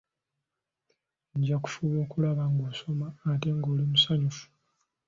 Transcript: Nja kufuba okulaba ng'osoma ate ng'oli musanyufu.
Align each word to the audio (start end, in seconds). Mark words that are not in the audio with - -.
Nja 1.37 1.57
kufuba 1.63 1.95
okulaba 2.05 2.43
ng'osoma 2.53 3.07
ate 3.31 3.49
ng'oli 3.57 3.83
musanyufu. 3.91 4.45